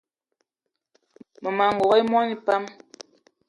[1.41, 2.63] Mmema n'gogué mona pam